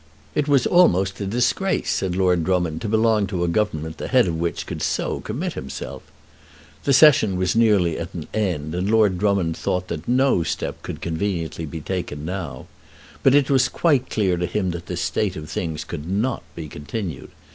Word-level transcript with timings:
It 0.33 0.47
was 0.47 0.65
almost 0.65 1.21
a 1.21 1.27
disgrace, 1.27 1.91
said 1.91 2.15
Lord 2.15 2.43
Drummond, 2.43 2.81
to 2.81 2.89
belong 2.89 3.27
to 3.27 3.43
a 3.43 3.47
Government 3.47 3.99
the 3.99 4.07
Head 4.07 4.27
of 4.27 4.35
which 4.39 4.65
could 4.65 4.81
so 4.81 5.19
commit 5.19 5.53
himself! 5.53 6.01
The 6.85 6.91
Session 6.93 7.37
was 7.37 7.55
nearly 7.55 7.99
at 7.99 8.11
an 8.15 8.27
end, 8.33 8.73
and 8.73 8.89
Lord 8.89 9.19
Drummond 9.19 9.55
thought 9.55 9.89
that 9.89 10.07
no 10.07 10.41
step 10.41 10.81
could 10.81 10.95
be 11.01 11.09
conveniently 11.09 11.67
taken 11.81 12.25
now. 12.25 12.65
But 13.21 13.35
it 13.35 13.51
was 13.51 13.69
quite 13.69 14.09
clear 14.09 14.37
to 14.37 14.47
him 14.47 14.71
that 14.71 14.87
this 14.87 15.01
state 15.01 15.35
of 15.35 15.51
things 15.51 15.83
could 15.83 16.09
not 16.09 16.41
be 16.55 16.67
continued. 16.67 17.29